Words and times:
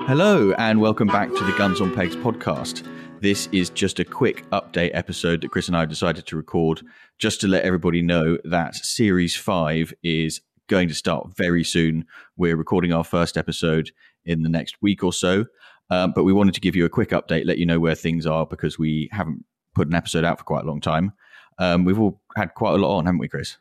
Hello, 0.00 0.52
and 0.52 0.80
welcome 0.80 1.08
back 1.08 1.28
to 1.28 1.44
the 1.44 1.52
Guns 1.58 1.80
on 1.80 1.94
Pegs 1.94 2.16
podcast. 2.16 2.86
This 3.20 3.48
is 3.52 3.68
just 3.68 3.98
a 3.98 4.04
quick 4.04 4.48
update 4.50 4.92
episode 4.94 5.42
that 5.42 5.50
Chris 5.50 5.68
and 5.68 5.76
I 5.76 5.84
decided 5.84 6.24
to 6.26 6.36
record 6.36 6.82
just 7.18 7.40
to 7.42 7.48
let 7.48 7.64
everybody 7.64 8.00
know 8.00 8.38
that 8.44 8.76
Series 8.76 9.36
5 9.36 9.92
is 10.02 10.40
going 10.68 10.88
to 10.88 10.94
start 10.94 11.36
very 11.36 11.64
soon. 11.64 12.06
We're 12.36 12.56
recording 12.56 12.92
our 12.92 13.04
first 13.04 13.36
episode 13.36 13.90
in 14.24 14.42
the 14.42 14.48
next 14.48 14.76
week 14.80 15.02
or 15.02 15.12
so. 15.12 15.46
Um, 15.90 16.12
but 16.14 16.24
we 16.24 16.32
wanted 16.32 16.54
to 16.54 16.60
give 16.60 16.76
you 16.76 16.84
a 16.84 16.90
quick 16.90 17.10
update, 17.10 17.44
let 17.44 17.58
you 17.58 17.66
know 17.66 17.80
where 17.80 17.94
things 17.94 18.24
are 18.24 18.46
because 18.46 18.78
we 18.78 19.10
haven't 19.12 19.44
put 19.74 19.88
an 19.88 19.94
episode 19.94 20.24
out 20.24 20.38
for 20.38 20.44
quite 20.44 20.64
a 20.64 20.68
long 20.68 20.80
time. 20.80 21.12
Um, 21.58 21.84
we've 21.84 21.98
all 21.98 22.20
had 22.38 22.54
quite 22.54 22.74
a 22.74 22.78
lot 22.78 22.96
on, 22.96 23.06
haven't 23.06 23.18
we, 23.18 23.28
Chris? 23.28 23.58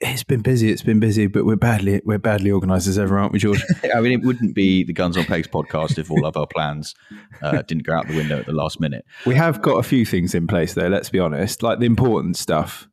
It's 0.00 0.22
been 0.22 0.40
busy. 0.40 0.70
It's 0.70 0.82
been 0.82 1.00
busy, 1.00 1.26
but 1.26 1.44
we're 1.44 1.56
badly 1.56 2.00
we're 2.04 2.18
badly 2.18 2.50
organised 2.50 2.86
as 2.86 2.98
ever, 2.98 3.18
aren't 3.18 3.32
we, 3.32 3.38
George? 3.38 3.62
I 3.94 4.00
mean, 4.00 4.12
it 4.12 4.24
wouldn't 4.24 4.54
be 4.54 4.82
the 4.82 4.94
Guns 4.94 5.16
on 5.16 5.24
Pegs 5.24 5.48
podcast 5.48 5.98
if 5.98 6.10
all 6.10 6.24
of 6.24 6.36
our 6.36 6.46
plans 6.46 6.94
uh, 7.42 7.60
didn't 7.62 7.84
go 7.84 7.92
out 7.94 8.08
the 8.08 8.16
window 8.16 8.38
at 8.38 8.46
the 8.46 8.52
last 8.52 8.80
minute. 8.80 9.04
We 9.26 9.34
have 9.34 9.60
got 9.60 9.74
a 9.74 9.82
few 9.82 10.06
things 10.06 10.34
in 10.34 10.46
place, 10.46 10.72
though. 10.74 10.88
Let's 10.88 11.10
be 11.10 11.18
honest, 11.18 11.62
like 11.62 11.80
the 11.80 11.86
important 11.86 12.36
stuff. 12.36 12.88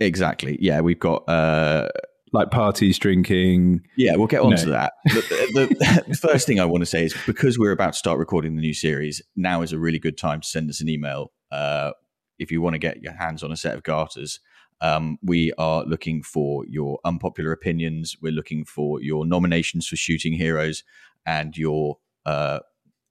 Exactly. 0.00 0.58
Yeah, 0.60 0.80
we've 0.80 0.98
got 0.98 1.28
uh, 1.28 1.88
like 2.32 2.50
parties, 2.50 2.98
drinking. 2.98 3.82
Yeah, 3.96 4.16
we'll 4.16 4.26
get 4.26 4.40
on 4.40 4.50
no. 4.50 4.56
to 4.56 4.70
that. 4.70 4.94
The, 5.06 5.20
the, 5.54 6.04
the, 6.08 6.16
first 6.16 6.46
thing 6.46 6.58
I 6.58 6.64
want 6.64 6.82
to 6.82 6.86
say 6.86 7.04
is 7.04 7.14
because 7.26 7.58
we're 7.58 7.72
about 7.72 7.92
to 7.92 7.98
start 7.98 8.18
recording 8.18 8.56
the 8.56 8.62
new 8.62 8.74
series, 8.74 9.22
now 9.36 9.62
is 9.62 9.72
a 9.72 9.78
really 9.78 9.98
good 9.98 10.18
time 10.18 10.40
to 10.40 10.48
send 10.48 10.68
us 10.70 10.80
an 10.80 10.88
email 10.88 11.32
uh, 11.50 11.92
if 12.38 12.50
you 12.50 12.60
want 12.60 12.74
to 12.74 12.78
get 12.78 13.02
your 13.02 13.12
hands 13.12 13.42
on 13.42 13.52
a 13.52 13.56
set 13.56 13.74
of 13.74 13.82
garters. 13.82 14.40
Um, 14.82 15.16
we 15.22 15.52
are 15.58 15.84
looking 15.84 16.22
for 16.22 16.66
your 16.66 16.98
unpopular 17.04 17.52
opinions. 17.52 18.16
We're 18.20 18.32
looking 18.32 18.64
for 18.64 19.00
your 19.00 19.24
nominations 19.24 19.86
for 19.86 19.96
shooting 19.96 20.34
heroes 20.34 20.82
and 21.24 21.56
your 21.56 21.98
uh, 22.26 22.58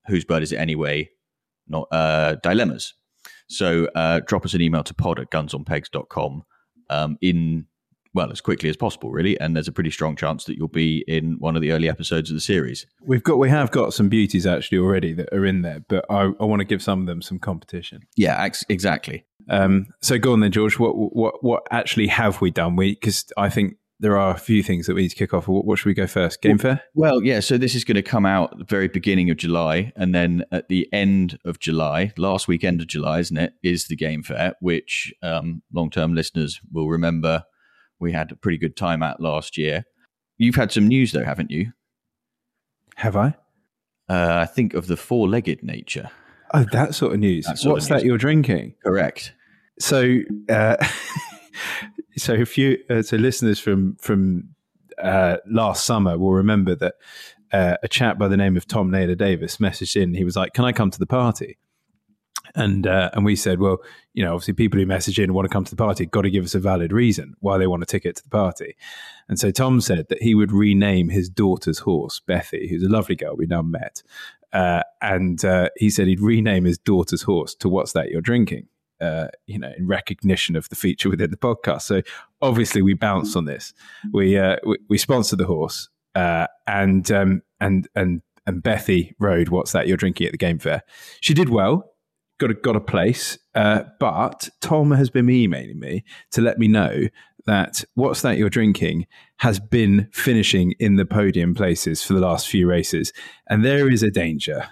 whose 0.08 0.25
bird 0.25 0.44
is 0.44 0.52
it 0.52 0.58
anyway? 0.58 1.09
Not 1.67 1.88
uh, 1.92 2.36
dilemmas. 2.44 2.94
So 3.47 3.88
uh, 3.95 4.19
drop 4.27 4.45
us 4.45 4.53
an 4.53 4.61
email 4.61 4.83
to 4.83 4.94
pod 4.94 5.19
at 5.19 5.31
gunsonpegs.com 5.31 6.44
um, 6.89 7.17
in 7.22 7.67
well 8.14 8.31
as 8.31 8.42
quickly 8.42 8.69
as 8.69 8.75
possible 8.75 9.09
really 9.09 9.39
and 9.39 9.55
there's 9.55 9.69
a 9.69 9.72
pretty 9.72 9.89
strong 9.89 10.17
chance 10.17 10.44
that 10.44 10.58
you'll 10.58 10.67
be 10.67 11.03
in 11.08 11.38
one 11.39 11.55
of 11.55 11.61
the 11.61 11.72
early 11.72 11.88
episodes 11.88 12.30
of 12.30 12.36
the 12.36 12.42
series 12.42 12.86
we've 13.05 13.23
got 13.23 13.38
we 13.38 13.49
have 13.49 13.72
got 13.72 13.94
some 13.94 14.09
beauties 14.09 14.45
actually 14.45 14.77
already 14.77 15.14
that 15.14 15.31
are 15.31 15.45
in 15.45 15.61
there 15.61 15.80
but 15.88 16.05
i, 16.09 16.23
I 16.23 16.44
want 16.44 16.59
to 16.59 16.66
give 16.66 16.81
some 16.81 16.99
of 16.99 17.08
them 17.08 17.22
some 17.22 17.39
competition 17.39 18.02
yeah 18.17 18.44
ex- 18.44 18.66
exactly 18.67 19.25
um, 19.52 19.88
so 20.02 20.17
go 20.17 20.31
on 20.33 20.39
then, 20.39 20.52
George. 20.52 20.80
What 20.80 20.94
what 20.94 21.44
what 21.44 21.67
actually 21.71 22.07
have 22.07 22.39
we 22.39 22.52
done? 22.52 22.75
We 22.77 22.94
because 22.94 23.25
I 23.38 23.49
think 23.49 23.75
there 23.99 24.17
are 24.17 24.33
a 24.33 24.39
few 24.39 24.63
things 24.63 24.88
that 24.88 24.95
we 24.95 25.03
need 25.03 25.09
to 25.09 25.16
kick 25.16 25.33
off. 25.33 25.47
What, 25.47 25.66
what 25.66 25.77
should 25.77 25.88
we 25.89 25.93
go 25.93 26.08
first? 26.08 26.41
Game 26.41 26.53
well, 26.53 26.58
Fair. 26.58 26.83
Well, 26.95 27.21
yeah. 27.21 27.41
So 27.41 27.58
this 27.58 27.75
is 27.75 27.83
going 27.83 27.95
to 27.95 28.02
come 28.02 28.25
out 28.25 28.53
at 28.53 28.59
the 28.59 28.66
very 28.66 28.88
beginning 28.88 29.30
of 29.30 29.35
July, 29.35 29.91
and 29.97 30.16
then 30.16 30.45
at 30.53 30.69
the 30.69 30.88
end 30.93 31.38
of 31.43 31.59
July, 31.59 32.13
last 32.17 32.47
weekend 32.47 32.80
of 32.80 32.88
July, 32.88 33.19
isn't 33.19 33.38
it? 33.38 33.53
Is 33.61 33.88
the 33.88 33.97
Game 33.97 34.23
Fair, 34.23 34.55
which 34.61 35.13
um, 35.21 35.61
long-term 35.73 36.15
listeners 36.15 36.61
will 36.71 36.88
remember 36.88 37.43
we 37.99 38.13
had 38.13 38.31
a 38.31 38.36
pretty 38.38 38.58
good 38.58 38.77
time 38.77 39.03
at 39.03 39.19
last 39.19 39.58
year. 39.58 39.83
You've 40.38 40.55
had 40.55 40.71
some 40.71 40.88
news 40.88 41.11
though, 41.11 41.25
haven't 41.25 41.52
you? 41.52 41.73
Have 42.95 43.17
I? 43.17 43.36
Uh, 44.09 44.39
I 44.41 44.45
think 44.45 44.73
of 44.73 44.88
the 44.88 44.97
four-legged 44.97 45.61
nature. 45.61 46.09
Oh, 46.53 46.65
that 46.71 46.95
sort 46.95 47.13
of 47.13 47.19
news. 47.19 47.45
Sort 47.45 47.73
What's 47.73 47.86
of 47.86 47.91
news. 47.91 48.02
that 48.02 48.05
you're 48.05 48.17
drinking? 48.17 48.75
Correct. 48.83 49.33
So, 49.81 50.19
uh, 50.47 50.77
so 52.17 52.33
if 52.33 52.57
you, 52.57 52.77
uh, 52.89 53.01
so 53.01 53.17
listeners 53.17 53.59
from 53.59 53.95
from 53.95 54.49
uh, 55.01 55.37
last 55.47 55.85
summer 55.85 56.17
will 56.17 56.33
remember 56.33 56.75
that 56.75 56.95
uh, 57.51 57.77
a 57.81 57.87
chap 57.87 58.17
by 58.17 58.27
the 58.27 58.37
name 58.37 58.55
of 58.55 58.67
Tom 58.67 58.91
Naylor 58.91 59.15
Davis 59.15 59.57
messaged 59.57 59.99
in. 59.99 60.13
He 60.13 60.23
was 60.23 60.35
like, 60.35 60.53
"Can 60.53 60.65
I 60.65 60.71
come 60.71 60.91
to 60.91 60.99
the 60.99 61.08
party?" 61.08 61.58
And 62.53 62.86
uh, 62.86 63.09
and 63.14 63.25
we 63.25 63.36
said, 63.36 63.59
well, 63.59 63.77
you 64.14 64.23
know, 64.23 64.33
obviously 64.33 64.53
people 64.53 64.80
who 64.80 64.86
message 64.86 65.20
in 65.20 65.33
want 65.33 65.45
to 65.45 65.53
come 65.53 65.64
to 65.64 65.71
the 65.71 65.77
party 65.77 66.05
got 66.05 66.23
to 66.23 66.30
give 66.30 66.43
us 66.43 66.53
a 66.53 66.59
valid 66.59 66.91
reason 66.91 67.33
why 67.39 67.58
they 67.58 67.67
want 67.67 67.81
a 67.81 67.86
ticket 67.86 68.17
to 68.17 68.23
the 68.23 68.30
party. 68.30 68.75
And 69.30 69.39
so 69.39 69.52
Tom 69.52 69.80
said 69.80 70.09
that 70.09 70.21
he 70.21 70.36
would 70.36 70.52
rename 70.52 71.09
his 71.09 71.30
daughter's 71.30 71.80
horse, 71.80 72.20
Bethy, 72.20 72.70
who's 72.70 72.83
a 72.83 72.89
lovely 72.89 73.15
girl 73.15 73.37
we 73.37 73.45
now 73.45 73.61
met, 73.61 74.03
uh, 74.52 74.83
and 75.02 75.43
uh, 75.45 75.70
he 75.77 75.89
said 75.89 76.08
he'd 76.08 76.20
rename 76.20 76.65
his 76.65 76.77
daughter's 76.77 77.21
horse 77.21 77.55
to 77.55 77.70
"What's 77.70 77.93
that 77.93 78.09
you're 78.09 78.21
drinking?" 78.21 78.67
Uh, 79.02 79.28
you 79.48 79.58
know, 79.58 79.72
in 79.78 79.88
recognition 79.88 80.56
of 80.56 80.70
the 80.70 80.76
feature 80.76 81.10
within 81.10 81.32
the 81.32 81.38
podcast. 81.38 81.82
So 81.82 82.04
obviously, 82.42 82.84
we 82.84 82.94
bounced 82.94 83.36
on 83.36 83.45
this. 83.45 83.73
We 84.14 84.38
uh, 84.38 84.58
we, 84.64 84.78
we, 84.89 84.98
sponsored 85.00 85.39
the 85.39 85.45
horse, 85.45 85.89
uh, 86.14 86.45
and 86.67 87.12
um, 87.12 87.42
and 87.60 87.88
and 87.95 88.22
and 88.45 88.62
Bethy 88.62 89.14
rode 89.20 89.50
"What's 89.50 89.72
that 89.72 89.88
you're 89.88 89.98
drinking?" 89.98 90.28
at 90.28 90.34
the 90.34 90.38
game 90.38 90.60
fair. 90.60 90.84
She 91.20 91.34
did 91.34 91.50
well, 91.50 91.92
got 92.42 92.52
a, 92.52 92.54
got 92.54 92.76
a 92.76 92.82
place, 92.82 93.38
uh, 93.56 93.84
but 94.00 94.50
Tom 94.62 94.92
has 94.92 95.10
been 95.10 95.30
emailing 95.30 95.80
me 95.80 96.04
to 96.32 96.42
let 96.42 96.60
me 96.60 96.68
know 96.68 97.08
that 97.45 97.83
what's 97.95 98.22
that 98.22 98.38
you're 98.38 98.50
drinking 98.50 99.08
has 99.38 99.60
been 99.60 100.08
finishing 100.12 100.73
in 100.80 100.95
the 100.95 101.06
podium 101.06 101.54
places 101.56 102.04
for 102.04 102.14
the 102.14 102.20
last 102.20 102.48
few 102.48 102.68
races. 102.68 103.14
And 103.50 103.66
there 103.66 103.89
is 103.89 104.04
a 104.04 104.12
danger 104.12 104.68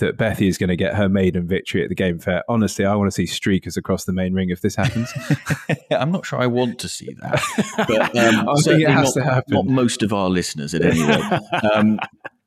that 0.00 0.16
Bethy 0.16 0.48
is 0.48 0.58
going 0.58 0.68
to 0.68 0.76
get 0.76 0.94
her 0.94 1.08
maiden 1.08 1.46
victory 1.46 1.82
at 1.82 1.88
the 1.88 1.94
game 1.94 2.18
fair. 2.18 2.42
Honestly, 2.48 2.84
I 2.84 2.94
want 2.94 3.10
to 3.10 3.14
see 3.14 3.24
streakers 3.24 3.76
across 3.76 4.04
the 4.04 4.12
main 4.12 4.34
ring 4.34 4.50
if 4.50 4.60
this 4.60 4.76
happens. 4.76 5.12
I'm 5.90 6.10
not 6.10 6.26
sure 6.26 6.40
I 6.40 6.46
want 6.46 6.78
to 6.80 6.88
see 6.88 7.14
that, 7.20 7.42
but 7.88 8.16
um, 8.16 8.48
I 8.48 8.60
think 8.62 8.82
it 8.82 8.90
has 8.90 9.16
not, 9.16 9.22
to 9.22 9.24
happen. 9.24 9.54
Not 9.54 9.66
most 9.66 10.02
of 10.02 10.12
our 10.12 10.28
listeners, 10.28 10.74
at 10.74 10.82
any 10.82 11.02
rate. 11.02 11.40
Um, 11.72 11.98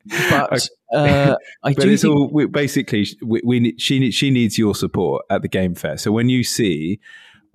but 0.05 0.69
uh, 0.93 1.35
I 1.63 1.73
but 1.73 1.83
do. 1.83 1.89
It's 1.89 2.01
think- 2.01 2.13
all 2.13 2.29
we, 2.31 2.45
basically 2.45 3.07
we, 3.21 3.41
we, 3.43 3.75
she 3.77 4.11
she 4.11 4.29
needs 4.29 4.57
your 4.57 4.75
support 4.75 5.25
at 5.29 5.41
the 5.41 5.47
game 5.47 5.75
fair. 5.75 5.97
So 5.97 6.11
when 6.11 6.29
you 6.29 6.43
see 6.43 6.99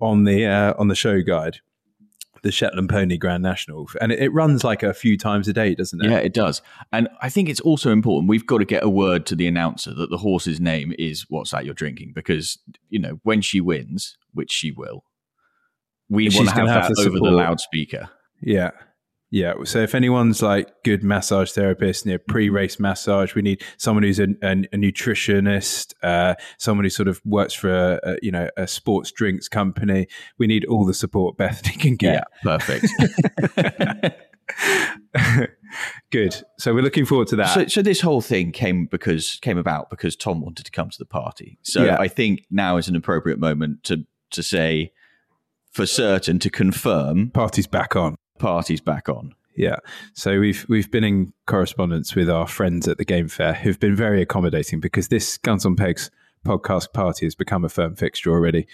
on 0.01 0.23
the 0.23 0.45
uh, 0.45 0.73
on 0.77 0.87
the 0.87 0.95
show 0.95 1.21
guide 1.21 1.59
the 2.43 2.51
Shetland 2.51 2.89
Pony 2.89 3.17
Grand 3.17 3.43
National, 3.43 3.89
and 4.01 4.11
it, 4.11 4.19
it, 4.19 4.29
runs 4.29 4.63
like 4.63 4.83
a 4.83 4.93
few 4.93 5.17
times 5.17 5.47
a 5.47 5.53
day, 5.53 5.75
doesn't 5.75 6.03
it? 6.03 6.09
Yeah, 6.09 6.17
it 6.17 6.33
does. 6.33 6.61
And 6.91 7.07
I 7.21 7.29
think 7.29 7.49
it's 7.49 7.59
also 7.59 7.91
important. 7.91 8.29
We've 8.29 8.45
got 8.45 8.59
to 8.59 8.65
get 8.65 8.83
a 8.83 8.89
word 8.89 9.25
to 9.27 9.35
the 9.35 9.47
announcer 9.47 9.93
that 9.93 10.09
the 10.09 10.17
horse's 10.17 10.59
name 10.59 10.93
is 10.97 11.25
"What's 11.29 11.51
that 11.51 11.65
you're 11.65 11.73
drinking?" 11.73 12.13
Because 12.13 12.57
you 12.89 12.99
know 12.99 13.19
when 13.23 13.41
she 13.41 13.61
wins, 13.61 14.17
which 14.33 14.51
she 14.51 14.71
will, 14.71 15.03
we 16.09 16.29
want 16.29 16.49
to 16.49 16.55
have 16.55 16.65
that 16.65 16.95
the 16.95 17.07
over 17.07 17.19
the 17.19 17.31
loudspeaker. 17.31 18.09
Yeah. 18.41 18.71
Yeah. 19.31 19.53
So 19.63 19.79
if 19.79 19.93
anyone's 19.93 20.41
like 20.41 20.71
good 20.83 21.03
massage 21.03 21.51
therapist, 21.51 22.05
near 22.05 22.17
pre-race 22.17 22.79
massage, 22.79 23.35
we 23.35 23.41
need 23.41 23.63
someone 23.77 24.03
who's 24.03 24.19
a, 24.19 24.29
a, 24.41 24.51
a 24.51 24.77
nutritionist, 24.77 25.93
uh, 26.01 26.35
someone 26.57 26.85
who 26.85 26.89
sort 26.89 27.07
of 27.07 27.21
works 27.25 27.53
for 27.53 27.69
a, 27.69 27.99
a, 28.03 28.15
you 28.21 28.31
know 28.31 28.49
a 28.57 28.67
sports 28.67 29.11
drinks 29.11 29.47
company. 29.47 30.07
We 30.37 30.47
need 30.47 30.65
all 30.65 30.85
the 30.85 30.93
support 30.93 31.37
Bethy 31.37 31.79
can 31.79 31.95
get. 31.95 32.27
Yeah, 32.43 32.57
perfect. 32.57 32.87
good. 36.11 36.35
So 36.57 36.73
we're 36.73 36.81
looking 36.81 37.05
forward 37.05 37.27
to 37.27 37.35
that. 37.37 37.53
So, 37.53 37.67
so 37.67 37.81
this 37.83 38.01
whole 38.01 38.21
thing 38.21 38.51
came 38.51 38.87
because 38.87 39.37
came 39.41 39.57
about 39.59 39.91
because 39.91 40.15
Tom 40.15 40.41
wanted 40.41 40.65
to 40.65 40.71
come 40.71 40.89
to 40.89 40.97
the 40.97 41.05
party. 41.05 41.59
So 41.61 41.83
yeah. 41.83 41.97
I 41.99 42.07
think 42.07 42.45
now 42.49 42.77
is 42.77 42.87
an 42.87 42.95
appropriate 42.95 43.39
moment 43.39 43.83
to 43.85 44.05
to 44.31 44.41
say 44.41 44.91
for 45.71 45.85
certain 45.85 46.39
to 46.39 46.49
confirm 46.49 47.29
party's 47.29 47.67
back 47.67 47.95
on 47.95 48.15
parties 48.39 48.81
back 48.81 49.09
on. 49.09 49.33
Yeah. 49.55 49.77
So 50.13 50.39
we've 50.39 50.65
we've 50.69 50.89
been 50.89 51.03
in 51.03 51.33
correspondence 51.45 52.15
with 52.15 52.29
our 52.29 52.47
friends 52.47 52.87
at 52.87 52.97
the 52.97 53.05
Game 53.05 53.27
Fair 53.27 53.53
who've 53.53 53.79
been 53.79 53.95
very 53.95 54.21
accommodating 54.21 54.79
because 54.79 55.09
this 55.09 55.37
Guns 55.37 55.65
on 55.65 55.75
Pegs 55.75 56.09
podcast 56.45 56.93
party 56.93 57.25
has 57.25 57.35
become 57.35 57.65
a 57.65 57.69
firm 57.69 57.95
fixture 57.95 58.31
already. 58.31 58.67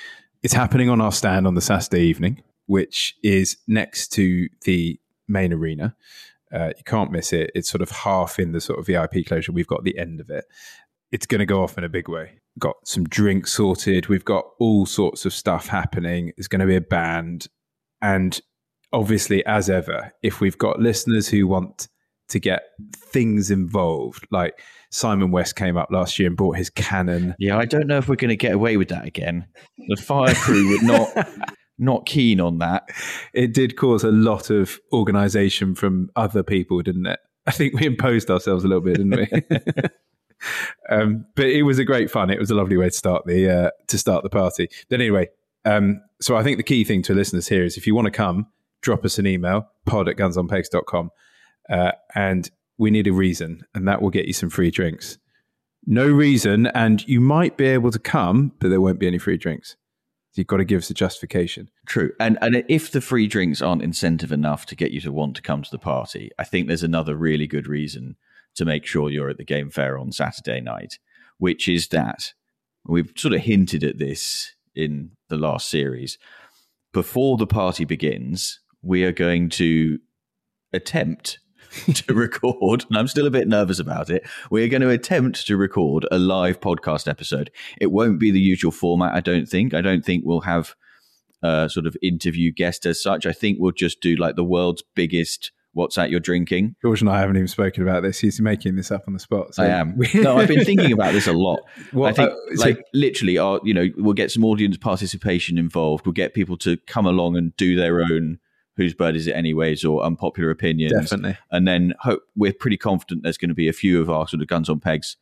It's 0.44 0.54
happening 0.54 0.90
on 0.90 1.02
our 1.02 1.12
stand 1.12 1.48
on 1.48 1.56
the 1.56 1.62
Saturday 1.62 2.04
evening, 2.04 2.44
which 2.68 3.16
is 3.24 3.58
next 3.68 4.10
to 4.14 4.48
the 4.64 5.00
main 5.28 5.52
arena. 5.52 5.96
Uh, 6.54 6.68
you 6.78 6.84
can't 6.86 7.12
miss 7.12 7.34
it. 7.34 7.52
It's 7.56 7.70
sort 7.70 7.82
of 7.82 7.90
half 7.90 8.38
in 8.38 8.52
the 8.52 8.62
sort 8.62 8.80
of 8.80 8.86
VIP 8.86 9.26
closure. 9.26 9.52
We've 9.52 9.66
got 9.66 9.84
the 9.84 9.98
end 9.98 10.22
of 10.22 10.30
it. 10.30 10.46
It's 11.12 11.26
going 11.26 11.40
to 11.40 11.46
go 11.46 11.64
off 11.64 11.78
in 11.78 11.84
a 11.84 11.90
big 11.90 12.08
way. 12.08 12.40
Got 12.60 12.76
some 12.86 13.06
drinks 13.06 13.54
sorted. 13.54 14.08
We've 14.08 14.24
got 14.24 14.46
all 14.60 14.86
sorts 14.86 15.26
of 15.26 15.34
stuff 15.34 15.68
happening. 15.68 16.32
There's 16.38 16.48
going 16.48 16.60
to 16.60 16.68
be 16.68 16.76
a 16.76 16.82
band. 16.82 17.48
And 18.02 18.40
obviously, 18.94 19.46
as 19.46 19.70
ever, 19.70 20.14
if 20.24 20.42
we've 20.42 20.58
got 20.58 20.80
listeners 20.80 21.28
who 21.28 21.48
want 21.48 21.88
to 22.30 22.40
get 22.40 22.64
things 22.96 23.52
involved, 23.52 24.28
like 24.32 24.60
Simon 24.92 25.32
West 25.32 25.56
came 25.56 25.78
up 25.78 25.90
last 25.92 26.18
year 26.18 26.28
and 26.28 26.38
brought 26.38 26.58
his 26.58 26.70
cannon. 26.70 27.36
Yeah, 27.38 27.58
I 27.58 27.66
don't 27.66 27.88
know 27.88 27.98
if 27.98 28.08
we're 28.08 28.16
going 28.16 28.30
to 28.30 28.36
get 28.36 28.54
away 28.54 28.78
with 28.78 28.90
that 28.90 29.06
again. 29.06 29.46
The 29.90 30.02
fire 30.02 30.34
crew 30.34 30.72
were 30.72 30.84
not 30.84 31.10
not 31.78 32.06
keen 32.06 32.40
on 32.40 32.60
that. 32.60 32.90
It 33.34 33.54
did 33.54 33.76
cause 33.76 34.04
a 34.04 34.12
lot 34.12 34.50
of 34.50 34.80
organisation 34.94 35.76
from 35.76 36.10
other 36.16 36.44
people, 36.44 36.82
didn't 36.82 37.08
it? 37.08 37.20
I 37.46 37.52
think 37.52 37.80
we 37.80 37.86
imposed 37.86 38.32
ourselves 38.32 38.64
a 38.64 38.68
little 38.68 38.82
bit, 38.82 38.98
didn't 38.98 39.16
we? 39.16 39.90
um, 40.90 41.26
but 41.36 41.46
it 41.46 41.64
was 41.64 41.80
a 41.80 41.86
great 41.86 42.10
fun. 42.10 42.30
It 42.30 42.40
was 42.40 42.50
a 42.50 42.56
lovely 42.56 42.78
way 42.78 42.90
to 42.90 42.96
start 42.96 43.26
the 43.26 43.50
uh, 43.50 43.70
to 43.88 43.98
start 43.98 44.24
the 44.24 44.30
party. 44.30 44.70
But 44.90 45.00
anyway, 45.00 45.28
um, 45.66 46.02
so 46.22 46.36
I 46.36 46.44
think 46.44 46.58
the 46.58 46.64
key 46.64 46.84
thing 46.84 47.02
to 47.04 47.14
listeners 47.14 47.48
here 47.48 47.64
is 47.64 47.78
if 47.78 47.86
you 47.86 47.96
want 47.96 48.06
to 48.06 48.12
come, 48.12 48.48
drop 48.86 49.04
us 49.04 49.18
an 49.18 49.28
email, 49.28 49.68
pod 49.86 50.08
at 50.08 50.16
gunsonpegs.com. 50.16 51.10
Uh, 51.68 51.92
and 52.14 52.50
we 52.78 52.92
need 52.92 53.08
a 53.08 53.14
reason, 53.14 53.66
and 53.74 53.88
that 53.88 54.02
will 54.02 54.12
get 54.12 54.28
you 54.28 54.34
some 54.34 54.50
free 54.50 54.72
drinks. 54.72 55.18
No 55.88 56.08
reason, 56.08 56.68
and 56.68 57.06
you 57.08 57.20
might 57.20 57.58
be 57.58 57.66
able 57.66 57.92
to 57.92 58.00
come, 58.00 58.54
but 58.60 58.70
there 58.70 58.82
won't 58.82 59.00
be 59.00 59.08
any 59.08 59.18
free 59.18 59.38
drinks. 59.38 59.76
You've 60.36 60.48
got 60.48 60.58
to 60.58 60.66
give 60.66 60.80
us 60.80 60.90
a 60.90 60.94
justification. 60.94 61.70
True. 61.88 62.12
And 62.20 62.38
and 62.42 62.64
if 62.68 62.92
the 62.92 63.02
free 63.02 63.26
drinks 63.26 63.62
aren't 63.62 63.82
incentive 63.82 64.32
enough 64.32 64.66
to 64.68 64.76
get 64.76 64.92
you 64.92 65.00
to 65.02 65.12
want 65.12 65.36
to 65.38 65.42
come 65.42 65.64
to 65.64 65.72
the 65.72 65.80
party, 65.80 66.30
I 66.38 66.44
think 66.44 66.68
there's 66.68 66.84
another 66.84 67.16
really 67.16 67.48
good 67.48 67.68
reason 67.68 68.18
to 68.56 68.66
make 68.66 68.86
sure 68.86 69.10
you're 69.10 69.30
at 69.30 69.38
the 69.38 69.46
game 69.46 69.70
fair 69.70 69.98
on 69.98 70.12
Saturday 70.12 70.60
night, 70.60 71.00
which 71.38 71.70
is 71.70 71.88
that 71.90 72.34
we've 72.86 73.14
sort 73.16 73.34
of 73.34 73.42
hinted 73.42 73.84
at 73.84 73.98
this 73.98 74.54
in 74.76 75.12
the 75.30 75.38
last 75.38 75.70
series. 75.70 76.18
Before 76.92 77.38
the 77.38 77.48
party 77.48 77.86
begins, 77.86 78.60
we 78.86 79.04
are 79.04 79.12
going 79.12 79.50
to 79.50 79.98
attempt 80.72 81.40
to 81.94 82.14
record, 82.14 82.86
and 82.88 82.98
I'm 82.98 83.08
still 83.08 83.26
a 83.26 83.32
bit 83.32 83.48
nervous 83.48 83.80
about 83.80 84.10
it. 84.10 84.26
We're 84.52 84.68
going 84.68 84.84
to 84.84 84.90
attempt 84.90 85.48
to 85.48 85.58
record 85.58 86.08
a 86.12 86.20
live 86.20 86.62
podcast 86.62 87.08
episode. 87.08 87.52
It 87.82 87.88
won't 87.88 88.20
be 88.20 88.32
the 88.32 88.40
usual 88.40 88.72
format, 88.72 89.16
I 89.16 89.22
don't 89.22 89.48
think. 89.48 89.74
I 89.74 89.82
don't 89.82 90.06
think 90.06 90.24
we'll 90.26 90.42
have 90.42 90.76
a 91.44 91.68
sort 91.70 91.88
of 91.88 91.98
interview 92.02 92.52
guest 92.52 92.86
as 92.86 93.02
such. 93.02 93.26
I 93.26 93.34
think 93.34 93.58
we'll 93.60 93.72
just 93.72 94.02
do 94.02 94.16
like 94.16 94.36
the 94.36 94.44
world's 94.44 94.84
biggest 94.96 95.52
what's 95.74 95.98
that 95.98 96.10
you're 96.10 96.22
drinking. 96.22 96.74
George 96.82 97.02
and 97.02 97.10
I 97.10 97.20
haven't 97.20 97.36
even 97.36 97.50
spoken 97.50 97.84
about 97.84 98.02
this. 98.02 98.20
He's 98.20 98.40
making 98.40 98.78
this 98.78 98.92
up 98.92 99.04
on 99.08 99.14
the 99.14 99.20
spot. 99.20 99.56
So. 99.56 99.64
I 99.64 99.68
am. 99.68 100.00
no, 100.16 100.38
I've 100.38 100.48
been 100.48 100.64
thinking 100.64 100.94
about 100.94 101.12
this 101.12 101.28
a 101.28 101.34
lot. 101.34 101.60
Well, 101.92 102.10
I 102.10 102.14
think, 102.14 102.32
uh, 102.32 102.56
so, 102.56 102.66
like, 102.66 102.82
literally, 102.94 103.38
our, 103.38 103.60
you 103.62 103.74
know, 103.74 103.90
we'll 103.98 104.14
get 104.14 104.32
some 104.32 104.46
audience 104.46 104.78
participation 104.78 105.58
involved. 105.58 106.06
We'll 106.06 106.14
get 106.14 106.34
people 106.34 106.56
to 106.60 106.78
come 106.88 107.06
along 107.06 107.36
and 107.36 107.56
do 107.58 107.76
their 107.76 108.00
own 108.00 108.40
whose 108.78 108.94
bird 108.94 109.16
is 109.16 109.28
it 109.28 109.36
anyways 109.36 109.86
or 109.86 110.04
unpopular 110.04 110.50
opinions. 110.50 110.92
Definitely. 110.92 111.38
And 111.52 111.68
then 111.68 111.94
hope 112.00 112.24
we're 112.36 112.54
pretty 112.54 112.78
confident 112.78 113.24
there's 113.24 113.38
going 113.38 113.50
to 113.50 113.56
be 113.56 113.70
a 113.70 113.74
few 113.74 114.02
of 114.02 114.10
our 114.10 114.28
sort 114.28 114.42
of 114.42 114.48
guns 114.48 114.70
on 114.70 114.80
pegs 114.80 115.18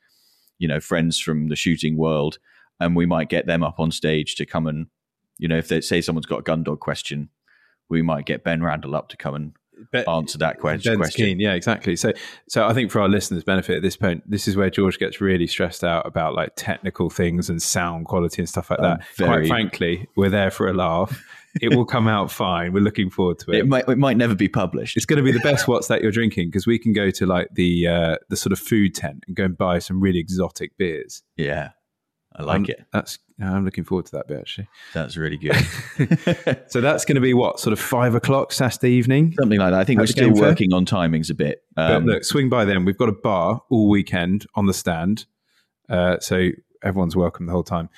you 0.63 0.67
know 0.67 0.79
friends 0.79 1.19
from 1.19 1.49
the 1.49 1.55
shooting 1.55 1.97
world 1.97 2.39
and 2.79 2.95
we 2.95 3.05
might 3.05 3.29
get 3.29 3.45
them 3.45 3.63
up 3.63 3.79
on 3.79 3.91
stage 3.91 4.35
to 4.35 4.45
come 4.45 4.67
and 4.67 4.87
you 5.37 5.47
know 5.47 5.57
if 5.57 5.67
they 5.67 5.81
say 5.81 6.01
someone's 6.01 6.25
got 6.25 6.39
a 6.39 6.43
gun 6.43 6.63
dog 6.63 6.79
question 6.79 7.29
we 7.89 8.01
might 8.01 8.25
get 8.25 8.43
ben 8.43 8.63
randall 8.63 8.95
up 8.95 9.09
to 9.09 9.17
come 9.17 9.35
and 9.35 9.53
answer 10.07 10.37
that 10.39 10.59
question. 10.59 10.99
Keen. 11.11 11.39
Yeah, 11.39 11.53
exactly. 11.53 11.95
So, 11.95 12.13
so 12.47 12.65
I 12.65 12.73
think 12.73 12.91
for 12.91 13.01
our 13.01 13.09
listeners' 13.09 13.43
benefit 13.43 13.77
at 13.77 13.81
this 13.81 13.95
point, 13.95 14.23
this 14.29 14.47
is 14.47 14.55
where 14.55 14.69
George 14.69 14.99
gets 14.99 15.21
really 15.21 15.47
stressed 15.47 15.83
out 15.83 16.05
about 16.05 16.35
like 16.35 16.51
technical 16.55 17.09
things 17.09 17.49
and 17.49 17.61
sound 17.61 18.05
quality 18.05 18.41
and 18.41 18.49
stuff 18.49 18.69
like 18.69 18.79
that. 18.79 19.05
Very, 19.15 19.29
Quite 19.29 19.47
frankly, 19.47 20.07
we're 20.15 20.29
there 20.29 20.51
for 20.51 20.67
a 20.67 20.73
laugh. 20.73 21.23
it 21.61 21.75
will 21.75 21.85
come 21.85 22.07
out 22.07 22.31
fine. 22.43 22.73
We're 22.73 22.83
looking 22.83 23.09
forward 23.09 23.39
to 23.39 23.51
it. 23.51 23.59
It 23.59 23.67
might, 23.67 23.87
it 23.87 23.97
might 23.97 24.17
never 24.17 24.35
be 24.35 24.47
published. 24.47 24.97
It's 24.97 25.05
going 25.05 25.17
to 25.17 25.23
be 25.23 25.31
the 25.31 25.43
best 25.43 25.67
what's 25.67 25.87
that 25.87 26.01
you're 26.01 26.11
drinking 26.11 26.49
because 26.49 26.65
we 26.65 26.79
can 26.79 26.93
go 26.93 27.11
to 27.11 27.25
like 27.25 27.49
the 27.53 27.87
uh, 27.87 28.17
the 28.29 28.37
sort 28.37 28.51
of 28.53 28.59
food 28.59 28.95
tent 28.95 29.23
and 29.27 29.35
go 29.35 29.45
and 29.45 29.57
buy 29.57 29.79
some 29.79 30.01
really 30.01 30.19
exotic 30.19 30.77
beers. 30.77 31.23
Yeah, 31.37 31.69
I 32.35 32.43
like 32.43 32.69
it. 32.69 32.83
That's 32.91 33.19
I'm 33.39 33.65
looking 33.65 33.83
forward 33.83 34.05
to 34.07 34.11
that 34.13 34.27
bit 34.27 34.39
actually. 34.39 34.67
That's 34.93 35.17
really 35.17 35.37
good. 35.37 35.55
so 36.67 36.81
that's 36.81 37.05
going 37.05 37.15
to 37.15 37.21
be 37.21 37.33
what 37.33 37.59
sort 37.59 37.73
of 37.73 37.79
five 37.79 38.15
o'clock 38.15 38.51
Saturday 38.51 38.91
evening, 38.91 39.33
something 39.39 39.59
like 39.59 39.71
that. 39.71 39.79
I 39.79 39.83
think 39.83 39.99
we're 39.99 40.07
still 40.07 40.33
working 40.33 40.71
fair. 40.71 40.77
on 40.77 40.85
timings 40.85 41.29
a 41.29 41.35
bit. 41.35 41.63
Um, 41.77 42.05
but 42.05 42.13
look, 42.13 42.23
swing 42.23 42.49
by 42.49 42.65
then. 42.65 42.85
We've 42.85 42.97
got 42.97 43.09
a 43.09 43.13
bar 43.13 43.61
all 43.69 43.89
weekend 43.89 44.45
on 44.55 44.65
the 44.65 44.73
stand, 44.73 45.25
uh, 45.89 46.19
so 46.19 46.49
everyone's 46.81 47.15
welcome 47.15 47.45
the 47.45 47.51
whole 47.51 47.63
time. 47.63 47.89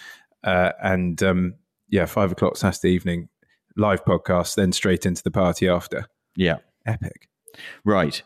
Uh, 0.44 0.72
and 0.84 1.22
um, 1.24 1.56
yeah, 1.90 2.06
five 2.06 2.31
o'clock 2.31 2.58
Saturday 2.58 2.94
evening, 2.94 3.30
live 3.78 4.04
podcast, 4.04 4.56
then 4.56 4.72
straight 4.72 5.06
into 5.06 5.24
the 5.24 5.31
party 5.31 5.68
after. 5.68 6.08
Yeah, 6.36 6.58
epic. 6.86 7.30
Right. 7.84 8.22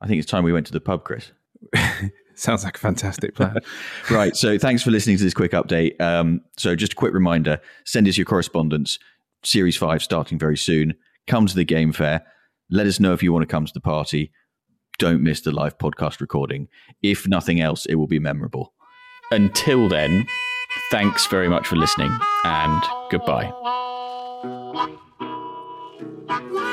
I 0.00 0.06
think 0.06 0.18
it's 0.18 0.30
time 0.30 0.44
we 0.44 0.52
went 0.52 0.66
to 0.66 0.72
the 0.72 0.80
pub, 0.80 1.04
Chris. 1.04 1.32
Sounds 2.34 2.64
like 2.64 2.76
a 2.76 2.80
fantastic 2.80 3.34
plan. 3.34 3.56
right. 4.10 4.34
So 4.34 4.58
thanks 4.58 4.82
for 4.82 4.90
listening 4.90 5.18
to 5.18 5.24
this 5.24 5.34
quick 5.34 5.52
update. 5.52 6.00
Um, 6.00 6.40
so 6.56 6.74
just 6.74 6.94
a 6.94 6.96
quick 6.96 7.12
reminder 7.12 7.60
send 7.84 8.08
us 8.08 8.16
your 8.16 8.24
correspondence. 8.24 8.98
Series 9.44 9.76
5 9.76 10.02
starting 10.02 10.38
very 10.38 10.56
soon. 10.56 10.94
Come 11.26 11.46
to 11.46 11.54
the 11.54 11.64
game 11.64 11.92
fair. 11.92 12.24
Let 12.70 12.86
us 12.86 13.00
know 13.00 13.12
if 13.12 13.22
you 13.22 13.32
want 13.32 13.42
to 13.42 13.46
come 13.46 13.66
to 13.66 13.72
the 13.72 13.80
party. 13.80 14.32
Don't 14.98 15.22
miss 15.22 15.40
the 15.40 15.50
live 15.50 15.78
podcast 15.78 16.20
recording. 16.20 16.68
If 17.02 17.26
nothing 17.26 17.60
else, 17.60 17.86
it 17.86 17.96
will 17.96 18.06
be 18.06 18.18
memorable. 18.18 18.72
Until 19.30 19.88
then, 19.88 20.26
thanks 20.90 21.26
very 21.26 21.48
much 21.48 21.66
for 21.66 21.76
listening 21.76 22.10
and 22.44 22.82
goodbye. 23.10 23.52